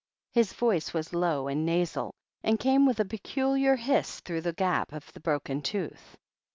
His 0.31 0.53
voice 0.53 0.95
was 0.95 1.13
low 1.13 1.47
and 1.47 1.63
nasal, 1.63 2.15
and 2.43 2.59
came 2.59 2.87
with 2.87 2.99
a 2.99 3.05
peculiar 3.05 3.75
hiss 3.75 4.19
through 4.21 4.41
the 4.41 4.51
gap 4.51 4.93
of 4.93 5.13
the 5.13 5.19
broken 5.19 5.61
tooth. 5.61 6.17